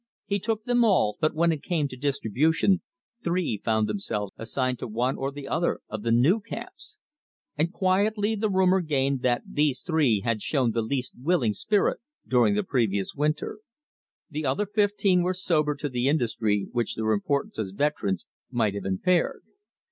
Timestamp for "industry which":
16.07-16.95